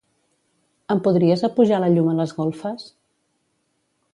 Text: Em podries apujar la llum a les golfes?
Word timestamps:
Em 0.95 1.01
podries 1.07 1.43
apujar 1.49 1.79
la 1.83 1.91
llum 1.97 2.09
a 2.13 2.15
les 2.23 2.33
golfes? 2.39 2.89